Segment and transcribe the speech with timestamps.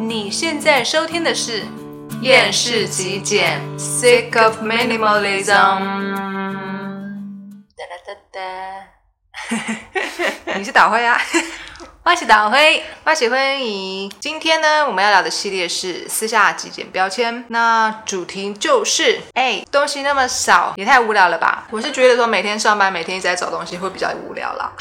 [0.00, 1.60] 你现在收听的是
[2.22, 5.44] 《厌世极简》，Sick of Minimalism。
[7.76, 8.40] 哒哒哒哒，
[10.56, 11.20] 你是导灰啊？
[12.02, 12.82] 我是导灰。
[13.04, 14.10] 我喜欢迎。
[14.18, 17.44] 今天呢，我们要聊的系列是私下极简标签。
[17.48, 21.66] 那主题就是，哎，东西那么少，也太无聊了吧？
[21.70, 24.72] 我是觉得说，每天上班，每天一直在找东西，会比较无聊啦。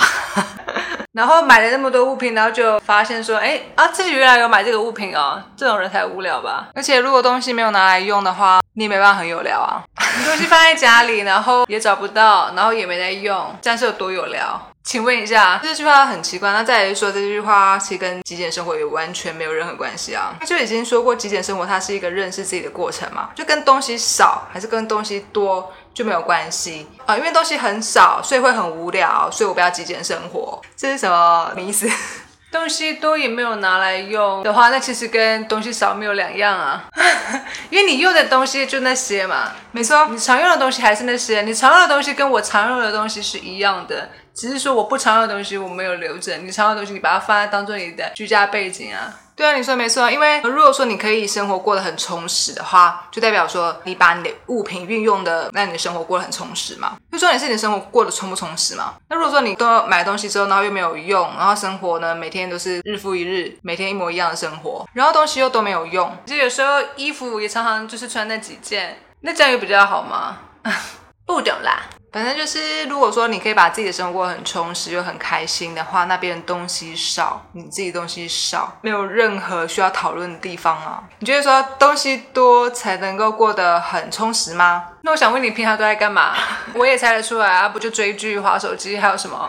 [1.13, 6.69] 然后买了那么多物品，然后就发现说，哎啊，自己原来有买这个物品哦，这种人才无聊吧？
[6.75, 9.81] 而且如果东西没有拿来用的话，你也没办法很有聊啊。
[10.19, 14.61] 你东西放在家里，然后也找不到，然后也没在用，这样是有多有聊？
[14.83, 16.51] 请问一下，这句话很奇怪。
[16.51, 20.33] 那再来说，这句话其实跟极简生活也完全没有任何关系啊。
[20.39, 30.61] 他就已经说过，极简生活它是一个认识自己的过程嘛，就跟东西少还是跟东西多就没有关系啊、因为东西很少，所以会很无聊，所以我不要极简生活。
[30.77, 31.89] 这是什么意思？
[32.49, 36.85] 东西多也没有拿来用的话，那其实跟东西少没有两样啊。
[37.69, 49.13] 因为你用的东西就那些嘛，没错，你常用的东西还是那些，你常用的东西跟我常用的东西是一样的，只是说我不常用的东西我没有留着，你常用的东西你把它放在当做你的居家背景啊。
[49.39, 50.11] 对啊，你说没错。
[50.11, 56.97] 因为如果说你可以生活过得很充实的话，就代表说你把你的物品运用的，让你的生活过得很充实嘛。
[57.09, 58.95] 就说你是你的生活过得充不充实嘛？
[59.07, 70.39] 那如果说你都买东西之后，然后又没有用，然后生活呢每天都是日复一日，每天一模一样的生活，然后东西又都没有用，其实有时候衣服也常常就是穿那几件，那这样有比较好吗？
[71.25, 71.83] 不懂啦。
[72.11, 81.03] 反正就是，如果说你可以把自己的生活过得很充实又很开心的话，那别人东西少，你自己东西少，没有任何需要讨论的地方啊。
[81.19, 84.85] 你觉得说东西多才能够过得很充实吗？
[85.01, 86.33] 那我想问你平常都在干嘛？
[86.73, 89.47] 我也猜得出来啊，不就追剧、划手机，还有什么？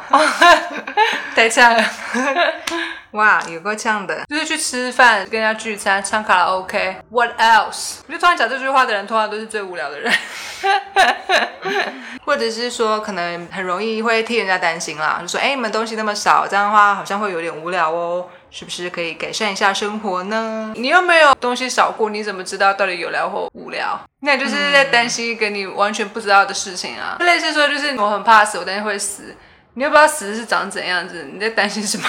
[1.34, 1.74] 等一下，
[3.12, 4.24] 哇，有够呛的。
[4.28, 6.96] 就是去吃饭、跟人家聚餐、唱卡拉 OK。
[7.10, 7.98] What else？
[8.06, 10.12] 我觉得突然讲这句话的人，通常都是最无聊的人。
[12.24, 20.72] 或者是说，可能很容易会替人家担心啦，就说，哎，你们东西那么少，这样的话好像会有点无聊哦，是不是可以改善一下生活呢？
[20.76, 23.98] 你又没有东西少过，你怎么知道到底有聊或无聊？
[24.20, 27.16] 那就是在担心一个你完全不知道的事情啊。
[27.20, 29.34] 类似说，就是我很怕死，我担心会死，
[29.74, 32.04] 你又不知道死是长怎样子，你在担心什么？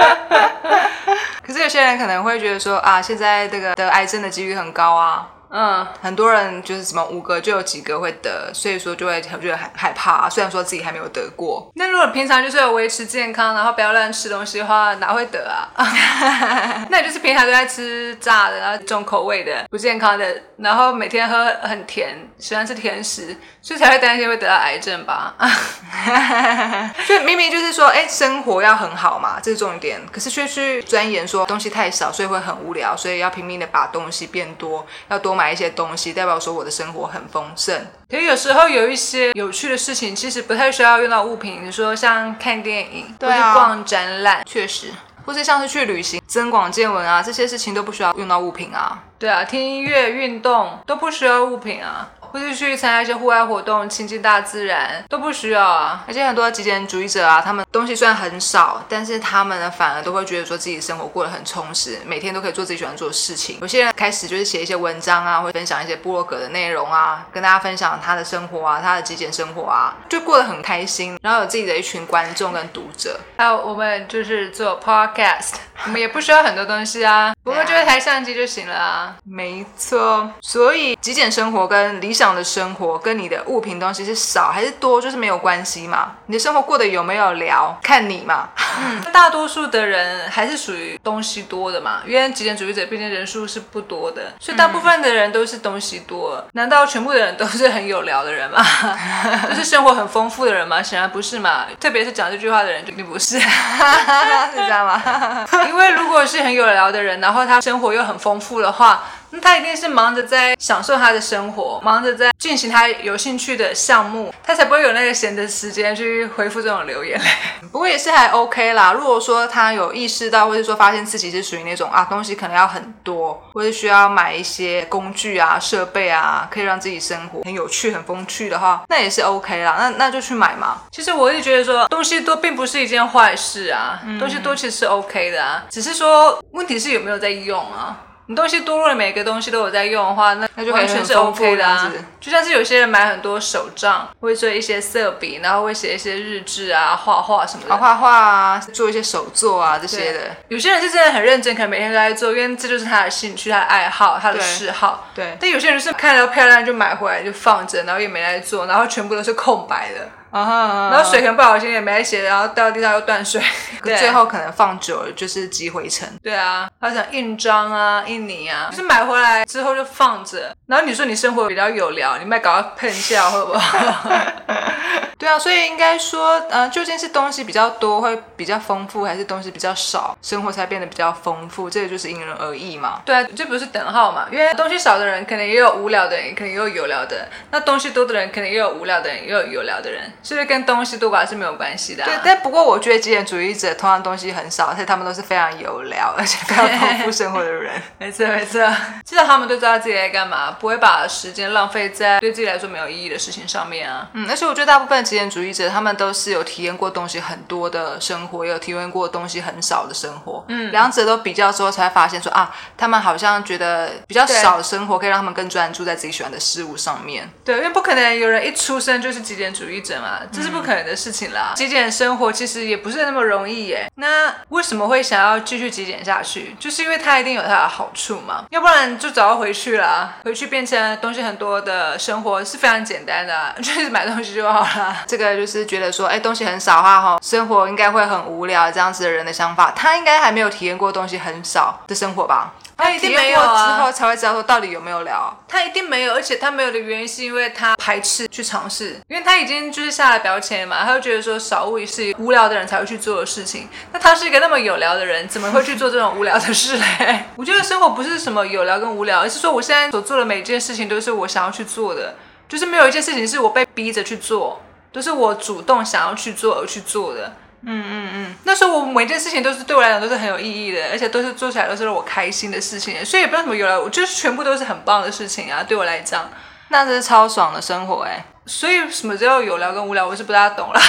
[1.46, 5.28] 可是有些人可能会觉得说，啊，现在这个得癌症的几率很高啊。
[5.50, 15.68] 嗯，很多人就是什么五个就有几个会得，所以说就会觉得很害怕、啊虽然说自己还没有得过，那如果平常就是有维持健康，然后不要乱吃东西的话，哪会得啊？
[16.88, 25.34] 那你就是平常都在吃炸的，然后重口味的、不健康的，然后每天喝很甜，喜欢吃甜食，所以才会担心会得到癌症吧？
[27.06, 37.86] 所以明明就是说，哎，生活要很好嘛，这是重点，可是却去钻研说东西太少，所以会很无聊，所以要拼命的把东西变多，要多买一些东西，代表说我的生活很丰盛。
[38.10, 44.92] 可是有时候有一些有趣的事情，其实不太需要用到物品，你说像看电影，对啊或是逛展览，确实，
[45.24, 49.02] 或是像是去旅行、增广见闻啊，这些事情都不需要用到物品啊。
[49.18, 56.04] 对啊，听音乐、运动都不需要物品啊，或是去参加一些户外活动、亲近大自然都不需要啊。
[56.06, 63.58] 而且很多极简主义者啊，他们东西虽然很少，但是他们呢反而都会觉得说自己生活过得很充实，每天都可以做自己喜欢做的事情。
[63.60, 73.18] 有些人开始就是写一些文章啊，会分享一些部落格的内容啊，跟大家分享他的生活啊，他的极简生活啊，就过得很开心，然后有自己的一群观众跟读者。
[73.36, 75.52] 还有我们就是做 podcast，
[75.84, 79.16] 我们也不需要很多东西啊，不过就一台相机就行了啊。
[79.24, 86.12] 没错，所以极简生活跟理想的生活跟你的物品东西是少还是多，就是没有关系嘛。
[86.26, 88.50] 你的生活过得有没有聊，看你嘛。
[89.12, 96.44] 大多数的人还是属于东西多的嘛，因为极简主义者毕竟人数是不多的，所以大部分的人都是东西多。
[96.52, 98.64] 难道全部的人都是很有聊的人吗？
[99.48, 100.82] 就是生活很丰富的人吗？
[100.82, 101.66] 显然不是嘛。
[101.80, 103.36] 特别是讲这句话的人，就定不是。
[103.36, 105.02] 你知道吗？
[105.68, 117.26] 因为如果是很有聊的人，然后他生活又很丰富的话，那他一定是忙着在享受他的生活，忙着在进行他有兴趣的项目，他才不会有那个闲的时间去回复这种留言嘞。
[117.70, 118.92] 不过也是还 OK 啦。
[118.92, 129.76] 如果说他有意识到，或者说发现自己是属于那种啊东西可能要很多，或者需要买一些工具啊、设备啊，可以让自己生活很有趣、很风趣的话，那也是 OK 啦。
[129.78, 130.82] 那那就去买嘛。
[130.90, 137.96] 其实我也觉得说东西多并不是一件坏事啊，东西多其实是 OK 的啊，只是说问题是有没有在用啊。
[138.30, 141.92] 你东西多，如果每个东西都有在用的话，那那就完全是 OK 的啊。
[142.20, 147.76] 就像是有些人买很多手账，会做一些色笔，然后会写一些日志啊、画画什么的。
[147.76, 150.20] 画画啊，做一些手作啊这些的。
[150.46, 155.08] 有些人是真的很认真，可能每天都在做，因为这就是他的兴趣、他的爱好、他的嗜好。
[155.12, 163.42] 对，但有些人是看到漂亮就买回来就放着，然后也没来做，然后全部都是空白的，啊哈，然后水可能不小心也没来写，然后掉地上又断水。
[163.82, 166.08] 对 最后可能放久了就是积灰尘。
[166.22, 170.54] 对啊，他想印章啊、印泥啊，就是买回来之后就放着。
[170.66, 173.78] 然后你说你生活比较有聊，你卖搞到喷笑会不好？
[175.20, 181.68] 对啊，所以应该说，呃，究竟是东西比较多会比较丰富，还是东西比较少，生活才变得比较丰富？
[181.68, 183.02] 这个就是因人而异嘛。
[183.04, 184.26] 对啊，这不是等号嘛？
[184.32, 192.06] 因为东西少的人可能也有无聊的人，可能也有有聊的人；那东西多的人可能也有无聊的人，也有有聊的人，所以跟东西多寡是没有关系的、啊。
[192.06, 197.70] 对，但不过我觉得极简主义者通常东西很少，而且他们都是非常有聊，而且非常丰富 生活的人。
[197.98, 198.58] 没错没错，
[199.04, 204.08] 至少他们都知道自己在干嘛，不会把时间浪费在对自己来说没有意义的事情上面啊。
[204.14, 210.44] 嗯，而且我觉得大部分极简主义者，他们都是有体验过东西很多的生活，也有体验过东西很少的生活。
[210.46, 217.28] 嗯，两者都比较之后，才会发现说啊，他们好像觉得比较少的生活可以让他们更专注在自己喜欢的事物上面。
[217.44, 221.54] 对，因为不可能有人一出生就是极简主义者嘛，这是不可能的事情啦。
[221.56, 223.90] 极简生活其实也不是那么容易耶。
[223.96, 226.54] 那为什么会想要继续极简下去？
[226.60, 230.18] 就是因为它一定有它的好处嘛，要不然就早要回去啦。
[230.24, 234.99] 回去变成东西很多的生活是非常简单的、啊，就是买东西就好啦。
[235.06, 242.52] 这个就是觉得说，哎，东西很少的话，哈，生活应该会很无聊，这样子的人的想法，他应该还没有体验过东西很少的生活吧？
[242.82, 245.36] 他一定没有啊之后才会知道说到底有没有聊。
[245.46, 253.68] 他一定没有，而且他没有的原因是因为他排斥去尝试，因为他已经就是下了标签嘛，他就觉得说少物是无聊的人才会去做的事情。
[253.92, 257.24] 那他是一个那么有聊的人，怎么会去做这种无聊的事嘞？
[257.36, 262.14] 我觉得生活不是什么有聊跟无聊，而是说我现在所做的每一件事情都是我想要去做的，
[262.48, 267.32] 就是没有一件事情是我被逼着去做，都是我主动想要去做而去做的。
[267.62, 276.30] 嗯嗯嗯，那时候我每件事情都是对我来讲都是很有意义的，而且都是做起来都是让我开心的事情，所以也不知道怎么有了，我就是全部都是很棒的事情啊，对我来讲。
[276.68, 280.80] 那这是超爽的生活哎、所以什么叫有聊跟无聊，我是不大懂了。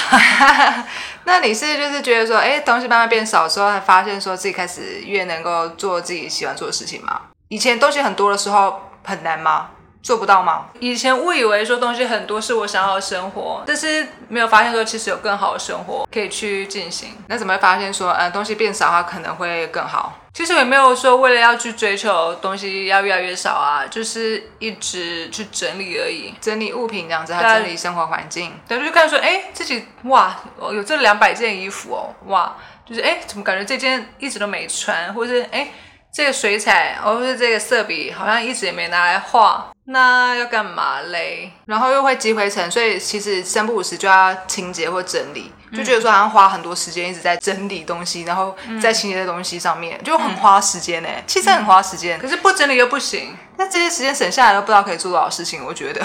[1.24, 7.20] 那你是就是觉得说，哎，东西慢慢变少之后，才发现说自己开始越能够做自己喜欢做的事情吗？
[7.48, 9.70] 以前东西很多的时候很难吗？
[10.02, 10.66] 做不到吗？
[10.80, 17.10] 以前误以为说东西很多是我想要的生活，但是没有发现说其实有更好的生活可以去进行。
[17.28, 20.18] 那怎么会发现说，呃，东西变少，的话可能会更好？
[20.34, 26.34] 其实也没有说为了要去追求东西要越来越少啊，就是一直去整理而已。
[26.40, 28.50] 整理物品这样子，还整理生活环境。
[28.66, 32.56] 对，就去看说，哎，自己哇，有这两百件衣服哦，哇，
[32.86, 35.68] 就是哎，怎么感觉这件一直都没穿，或者是哎，
[36.12, 41.50] 这个水彩，哦不是这个色笔好像一直也没拿来画，那要干嘛嘞？
[41.64, 52.18] 然后又会积灰尘，所以其实三不五时就要清洁或整理，就觉得说好像花很多时间一直在整理东西，然后在清洁的东西上面，就很花时间呢、其实很花时间。
[52.18, 53.34] 可是不整理又不行。
[53.56, 56.04] 那这些时间省下来都不知道可以做多少事情，我觉得。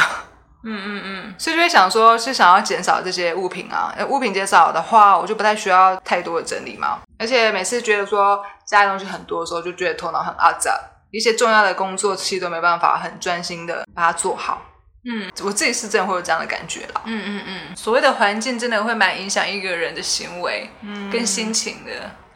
[0.70, 7.00] 嗯嗯嗯，所以就会想说，是想要减少这些物品啊，呃物品减少的话，我就不太需要太多的整理嘛。
[7.18, 10.78] 而且每次觉得说家里东西很多的时候，就觉得头脑很阿杂，
[11.12, 14.62] 一些重要的工作其实都没办法很专心的把它做好。
[15.10, 17.02] 嗯我自己是真的会有这样的感觉啦。
[17.06, 20.70] 嗯嗯嗯，所谓的环境真的会蛮影响一个人的行为
[21.12, 21.92] 跟心情的。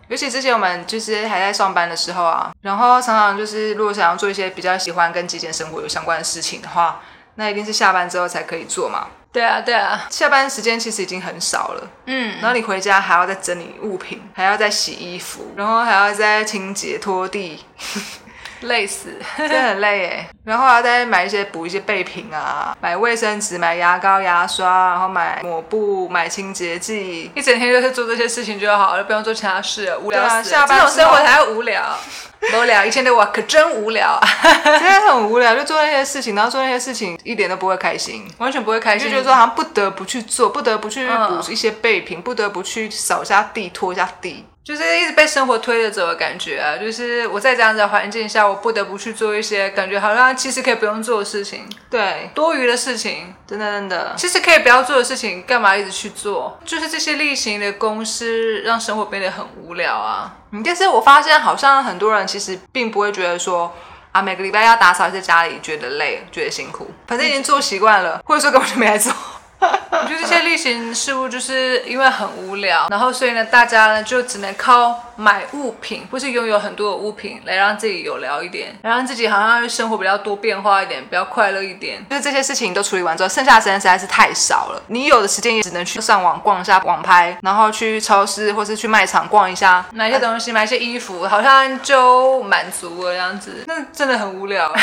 [0.07, 7.01] 尤其之前我们就是还在上班的时候啊，然后常常就是如果想要做一些比较喜欢跟极简生活有相关的事情的话，
[7.35, 9.07] 那一定是下班之后才可以做嘛。
[9.33, 17.63] 对啊对啊，下班时间其实已经很少了，嗯，然后你回家还要再整理物品，还要再洗衣服，然后还要再清洁拖地，
[18.59, 19.17] 累死。
[19.37, 20.25] 真的很累耶。
[20.43, 27.31] 然后还要再买一些补一些备品啊，买卫生纸、买牙膏、牙刷，然后买抹布、买清洁剂。
[27.33, 31.97] 一整天就是做这些事情就好了，不用做其他事了，无聊对啊下班之后生活才会无聊，
[32.57, 32.85] 无聊。
[32.85, 34.19] 以前的我可真无聊，
[34.63, 38.27] 真的很无聊，就做那些事情，然后做那些事情一点都不会开心。
[38.37, 39.07] 完全不会开心。
[39.07, 44.45] 就觉得说好像不得不去做，不得不去嗯补一些备品，不得不去扫一下地、拖一下地。
[44.63, 46.77] 就是一直被生活推着走的感觉啊！
[46.77, 56.59] 就是我在这样子的环境下，我不得不去做一些感觉好像其实可以不用做的事情，对，多余的事情，真的真的，其实可以不要做的事情，干嘛一直去做？
[56.63, 60.31] 就是这些例行的公司，让生活变得很无聊啊！
[60.51, 63.73] 嗯，但是我发现好像很多人其实并不会觉得说
[64.11, 69.13] 啊，每个礼拜要打扫一下家里，觉得累，觉得辛苦，反正已经做习惯了，或者说根本就没来做。
[69.61, 82.03] 我觉得这些例行事务就是因为很无聊，然后所以呢，大家呢就只能靠买物品或是拥有很多的物品来让自己有聊一点，来让自己好像生活比较多变化一点，比较快乐一点。
[82.09, 84.81] 就是这些事情都处理完之后，剩下的时间实在是太少了。
[84.87, 93.63] 你有的时间也只能去上网逛一下网拍，然后去超市或是去卖场逛一下，买一些东西，买一些衣服，好像就满足了这样子。
[93.67, 94.73] 那真的很无聊。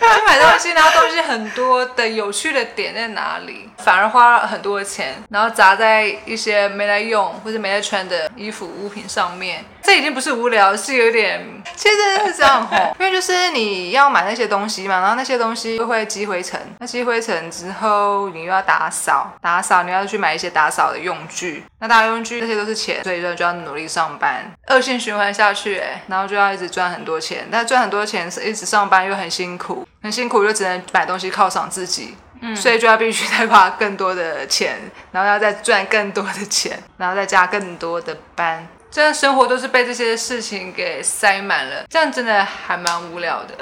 [0.00, 3.68] 去买东西，然后东西很多的有趣的点在哪里？
[3.78, 9.62] 反而花了很多的钱，然后砸在一些没来用或者没来穿的衣衣服物品上面。
[9.82, 32.14] 这已经不是无聊，是有点，其实是这样吼，因为就是你要买那些东西嘛，然后那些东西又会积灰尘，那积灰尘之后你又要打扫，打扫你要去买一些打扫的用具，那打扫用具那些都是钱，所以说就要努力上班，恶性循环下去，哎，然后就要一直赚很多钱，但赚很多钱是一直上班又很辛苦，很辛苦就只能买东西犒赏自己，
[32.54, 34.78] 所以就要必须再花更多的钱，
[35.12, 38.66] 然后要再赚更多的钱，然后再加更多的班。
[38.90, 43.54] 这样生活都是被这些事情给塞满了，这样真的还蛮无聊的。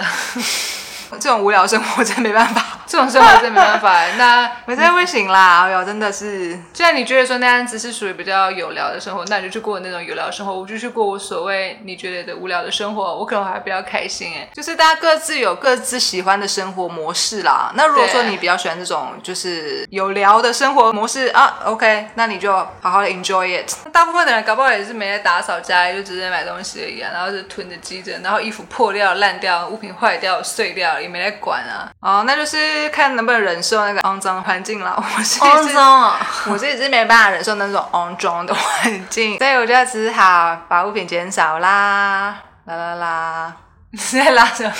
[1.20, 4.04] 这种无聊生活真没办法，这种生活真没办法。
[4.16, 5.64] 那 我真的不行啦！
[5.66, 10.52] 哎呦，真的是，既然你觉得说那样子是属于比较有聊的生活，那你就去过那种有聊的生活。
[10.52, 14.48] 我就去过我所谓你觉得的无聊的生活，我可能还比较开心哎。
[14.52, 17.70] 就是大家各自有各自喜欢的生活模式啦。
[17.74, 23.72] 那如果说你比较喜欢这种就是有聊的生活模式啊，OK，那你就好好的 enjoy it。
[23.92, 30.95] 大部分的人搞不好也是没在打扫家里，就直接买东西而已啊，然后就囤着积着，然后衣服破掉、烂掉，物品坏掉、碎掉。
[31.00, 34.94] 也没来管啊，哦，那就是看能不能忍受那个 肮脏环境了。
[34.96, 42.36] 我是肮脏啊， 我自己是没办法忍受那种肮脏的环境，所以我就只好把物品减少啦，
[42.66, 43.52] 啦啦啦，
[43.90, 44.72] 你在拉什么？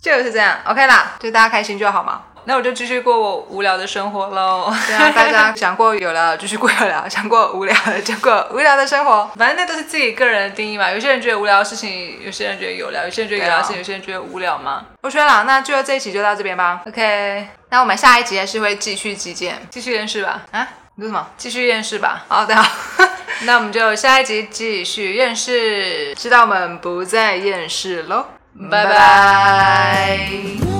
[0.00, 2.22] 就是这样，OK 啦，就大家开心就好嘛。
[2.48, 4.72] 那我就继续过我无聊的生活喽。
[4.86, 9.30] 对啊，大家想过有聊继续过有聊，想过无聊的就过无聊的生活。
[9.36, 10.90] 反正那都是自己个人的定义嘛。
[10.90, 14.86] 有些人觉得无聊的事情，有些人觉得有聊，有些人觉得有聊的事情，有些人觉得无聊嘛。
[15.02, 16.80] OK 了，那就这一期就到这边吧。
[16.86, 20.40] OK，那我们下一集还是会继续击剑，继续验视吧。
[20.52, 20.66] 啊？
[20.94, 21.26] 你说什么？
[21.36, 22.24] 继续验视吧。
[22.28, 22.56] 好的，
[23.44, 28.24] 那我们就下一集继续验视，直到我们不再验视喽。
[28.70, 30.77] 拜拜。